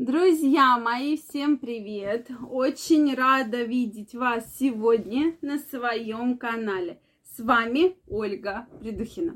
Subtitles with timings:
[0.00, 2.30] Друзья мои, всем привет!
[2.48, 7.02] Очень рада видеть вас сегодня на своем канале.
[7.36, 9.34] С вами Ольга Придухина.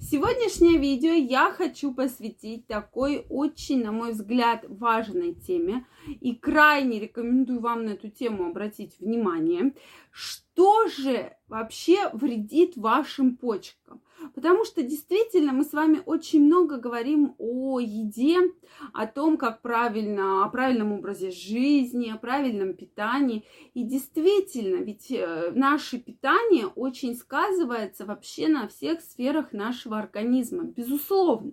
[0.00, 5.86] Сегодняшнее видео я хочу посвятить такой очень, на мой взгляд, важной теме.
[6.22, 9.74] И крайне рекомендую вам на эту тему обратить внимание.
[10.10, 10.45] Что
[10.88, 14.02] же вообще вредит вашим почкам?
[14.34, 18.38] Потому что действительно мы с вами очень много говорим о еде,
[18.92, 23.44] о том, как правильно, о правильном образе жизни, о правильном питании.
[23.74, 31.52] И действительно, ведь э, наше питание очень сказывается вообще на всех сферах нашего организма, безусловно.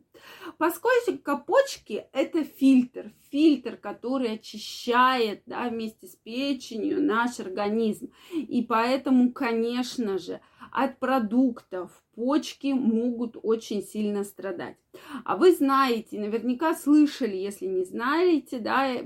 [0.58, 8.12] Поскольку почки– это фильтр, фильтр, который очищает да, вместе с печенью наш организм.
[8.32, 10.40] И поэтому, конечно же,
[10.72, 14.78] от продуктов почки могут очень сильно страдать.
[15.26, 18.98] А вы знаете, наверняка слышали, если не знаете, да,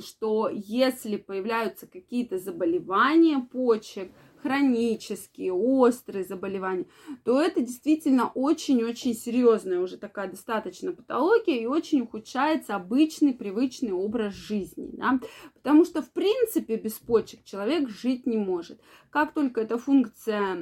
[0.00, 4.12] что если появляются какие-то заболевания почек,
[4.44, 6.84] хронические, острые заболевания,
[7.24, 14.34] то это действительно очень-очень серьезная уже такая достаточно патология и очень ухудшается обычный, привычный образ
[14.34, 14.90] жизни.
[14.92, 15.18] Да?
[15.54, 18.78] Потому что, в принципе, без почек человек жить не может.
[19.08, 20.56] Как только эта функция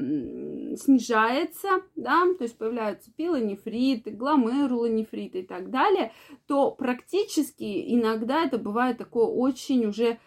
[0.77, 6.13] снижается, да, то есть появляются пилонефриты, гломерулонефриты и так далее,
[6.47, 10.21] то практически иногда это бывает такое очень уже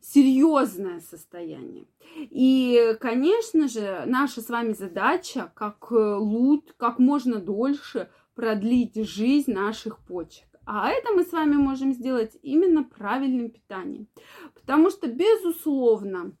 [0.00, 1.86] серьезное состояние.
[2.16, 9.52] И, конечно же, наша с вами задача как э, лут, как можно дольше продлить жизнь
[9.52, 10.46] наших почек.
[10.64, 14.08] А это мы с вами можем сделать именно правильным питанием.
[14.54, 16.32] Потому что, безусловно,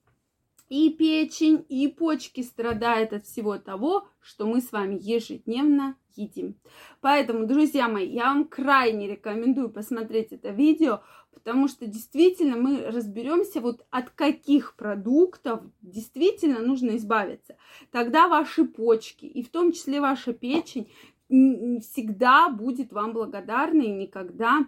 [0.68, 6.54] и печень, и почки страдают от всего того, что мы с вами ежедневно едим.
[7.00, 11.00] Поэтому, друзья мои, я вам крайне рекомендую посмотреть это видео,
[11.32, 17.56] потому что действительно мы разберемся, вот от каких продуктов действительно нужно избавиться.
[17.90, 20.90] Тогда ваши почки, и в том числе ваша печень,
[21.28, 24.66] всегда будет вам благодарна и никогда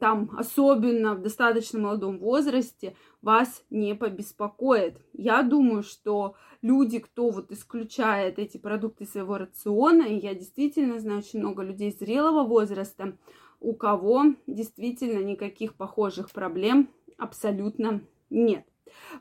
[0.00, 4.98] там, особенно в достаточно молодом возрасте, вас не побеспокоит.
[5.12, 11.20] Я думаю, что люди, кто вот исключает эти продукты своего рациона, и я действительно знаю
[11.20, 13.16] очень много людей зрелого возраста,
[13.60, 18.66] у кого действительно никаких похожих проблем абсолютно нет.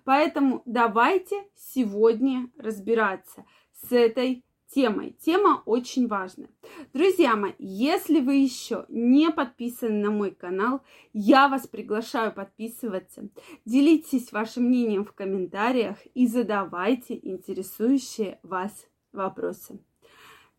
[0.03, 5.15] Поэтому давайте сегодня разбираться с этой темой.
[5.19, 6.49] Тема очень важная.
[6.93, 10.81] Друзья мои, если вы еще не подписаны на мой канал,
[11.13, 13.29] я вас приглашаю подписываться.
[13.65, 19.79] Делитесь вашим мнением в комментариях и задавайте интересующие вас вопросы.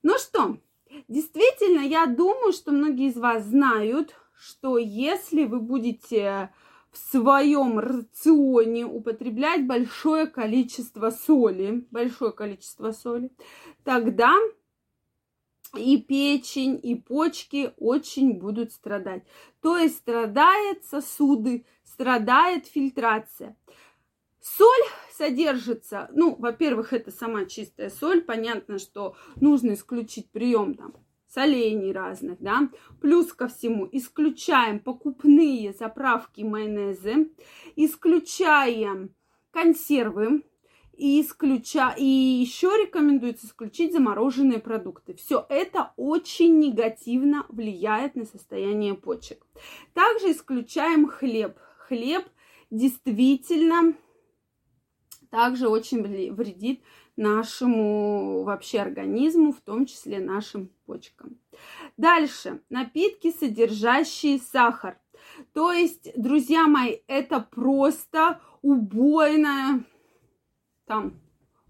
[0.02, 0.56] Ну что,
[1.08, 6.52] действительно, я думаю, что многие из вас знают, что если вы будете
[6.90, 13.30] в своем рационе употреблять большое количество соли, большое количество соли,
[13.84, 14.34] тогда
[15.76, 19.22] и печень, и почки очень будут страдать.
[19.60, 23.56] То есть страдает сосуды, страдает фильтрация.
[24.40, 30.94] Соль содержится, ну, во-первых, это сама чистая соль, понятно, что нужно исключить прием там
[31.28, 32.70] солений разных, да.
[33.00, 37.30] Плюс ко всему исключаем покупные заправки майонезы,
[37.76, 39.14] исключаем
[39.50, 40.42] консервы,
[40.96, 41.94] и исключа...
[41.96, 45.14] и еще рекомендуется исключить замороженные продукты.
[45.14, 49.46] Все это очень негативно влияет на состояние почек.
[49.94, 51.56] Также исключаем хлеб.
[51.88, 52.26] Хлеб
[52.70, 53.94] действительно
[55.30, 56.02] также очень
[56.32, 56.82] вредит
[57.16, 61.38] нашему вообще организму, в том числе нашим почкам.
[61.96, 62.62] Дальше.
[62.70, 64.98] Напитки, содержащие сахар.
[65.52, 69.84] То есть, друзья мои, это просто убойная
[70.90, 71.20] там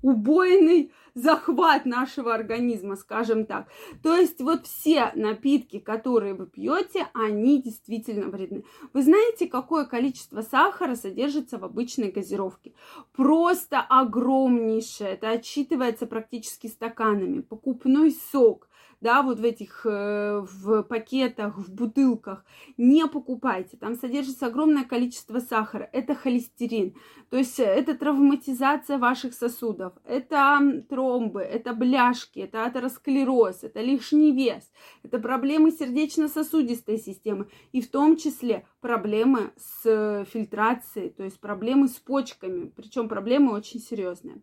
[0.01, 3.69] убойный захват нашего организма, скажем так.
[4.03, 8.65] То есть вот все напитки, которые вы пьете, они действительно вредны.
[8.93, 12.73] Вы знаете, какое количество сахара содержится в обычной газировке?
[13.13, 15.11] Просто огромнейшее.
[15.11, 17.41] Это отчитывается практически стаканами.
[17.41, 18.71] Покупной сок
[19.01, 22.45] да, вот в этих, э, в пакетах, в бутылках,
[22.77, 23.77] не покупайте.
[23.77, 25.89] Там содержится огромное количество сахара.
[25.93, 26.95] Это холестерин.
[27.31, 29.95] То есть э, это травматизация ваших сосудов.
[30.05, 34.71] Это тромбы, это бляшки, это атеросклероз, это лишний вес.
[35.03, 37.49] Это проблемы сердечно-сосудистой системы.
[37.73, 42.71] И в том числе проблемы с э, фильтрацией, то есть проблемы с почками.
[42.77, 44.43] Причем проблемы очень серьезные.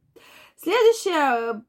[0.56, 1.64] Следующее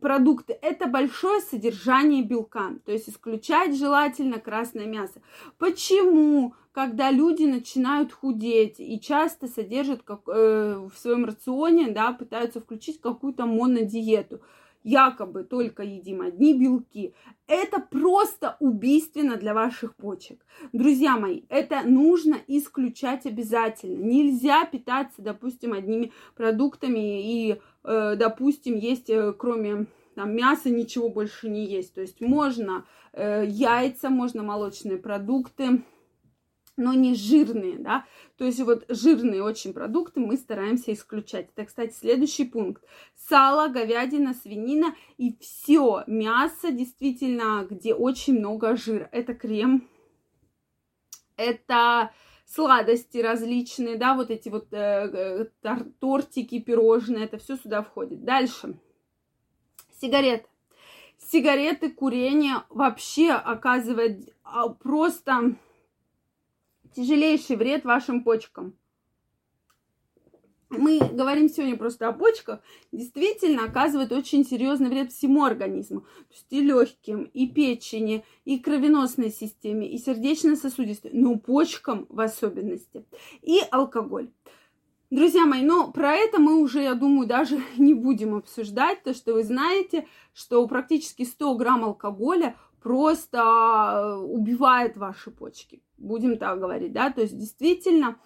[0.00, 5.20] продукты– это большое содержание белка, то есть исключать желательно красное мясо.
[5.58, 12.60] Почему, когда люди начинают худеть и часто содержат как, э, в своем рационе, да, пытаются
[12.60, 14.40] включить какую-то монодиету–
[14.82, 17.14] якобы только едим одни белки,
[17.46, 20.44] это просто убийственно для ваших почек.
[20.72, 24.02] Друзья мои, это нужно исключать обязательно.
[24.02, 31.48] Нельзя питаться, допустим, одними продуктами и, э, допустим, есть э, кроме там, мяса ничего больше
[31.48, 31.94] не есть.
[31.94, 35.82] То есть можно э, яйца, можно молочные продукты,
[36.78, 38.06] но не жирные, да.
[38.38, 41.50] То есть вот жирные очень продукты мы стараемся исключать.
[41.54, 42.82] Это, кстати, следующий пункт.
[43.16, 49.08] Сало, говядина, свинина и все мясо, действительно, где очень много жира.
[49.12, 49.88] Это крем,
[51.36, 52.12] это
[52.46, 58.24] сладости различные, да, вот эти вот э, э, тортики, пирожные, это все сюда входит.
[58.24, 58.78] Дальше.
[60.00, 60.46] Сигареты.
[61.18, 65.56] Сигареты, курение вообще оказывает а, просто
[66.94, 68.74] тяжелейший вред вашим почкам.
[70.70, 72.60] Мы говорим сегодня просто о почках,
[72.92, 76.00] действительно оказывает очень серьезный вред всему организму.
[76.00, 83.06] То есть и легким, и печени, и кровеносной системе, и сердечно-сосудистой, но почкам в особенности.
[83.40, 84.30] И алкоголь.
[85.10, 89.32] Друзья мои, но про это мы уже, я думаю, даже не будем обсуждать, то что
[89.32, 92.56] вы знаете, что практически 100 грамм алкоголя
[92.88, 95.82] просто э, убивает ваши почки.
[95.98, 98.16] Будем так говорить, да, то есть действительно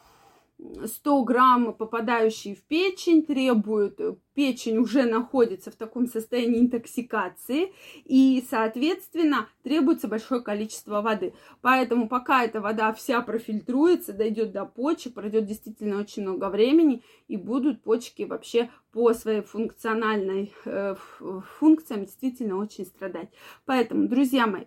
[0.84, 7.72] 100 грамм, попадающие в печень, требуют, э, печень уже находится в таком состоянии интоксикации,
[8.04, 11.34] и, соответственно, требуется большое количество воды.
[11.60, 17.36] Поэтому пока эта вода вся профильтруется, дойдет до почек, пройдет действительно очень много времени, и
[17.36, 20.94] будут почки вообще по своей функциональной э,
[21.58, 23.28] функциям действительно очень страдать.
[23.64, 24.64] Поэтому, друзья мои,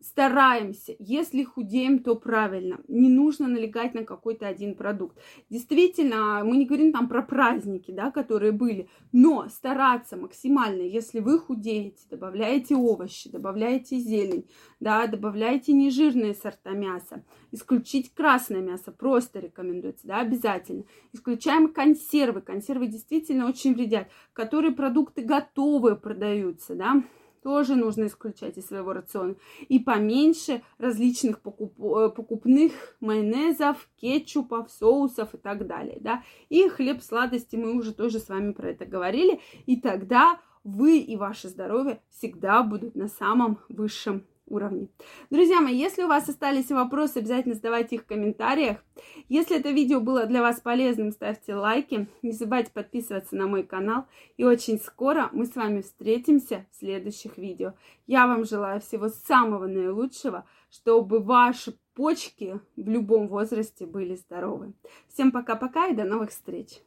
[0.00, 0.94] стараемся.
[0.98, 2.80] Если худеем, то правильно.
[2.88, 5.18] Не нужно налегать на какой-то один продукт.
[5.50, 11.38] Действительно, мы не говорим там про праздники, да, которые были, но стараться максимально, если вы
[11.38, 14.48] худеете, добавляете овощи, добавляете зелень,
[14.80, 20.84] да, добавляете нежирные сорта мяса, исключить красное мясо просто рекомендуется, да, обязательно.
[21.12, 22.40] Исключаем консервы.
[22.40, 24.08] Консервы действительно очень вредят.
[24.32, 27.02] Которые продукты готовые продаются, да,
[27.42, 29.36] тоже нужно исключать из своего рациона.
[29.68, 36.22] И поменьше различных покуп, э, покупных майонезов, кетчупов, соусов и так далее, да.
[36.48, 39.40] И хлеб, сладости, мы уже тоже с вами про это говорили.
[39.66, 44.88] И тогда вы и ваше здоровье всегда будут на самом высшем уровне.
[45.30, 48.84] Друзья мои, если у вас остались вопросы, обязательно задавайте их в комментариях.
[49.28, 52.08] Если это видео было для вас полезным, ставьте лайки.
[52.22, 54.06] Не забывайте подписываться на мой канал.
[54.36, 57.74] И очень скоро мы с вами встретимся в следующих видео.
[58.06, 64.72] Я вам желаю всего самого наилучшего, чтобы ваши почки в любом возрасте были здоровы.
[65.08, 66.80] Всем пока-пока и до новых встреч!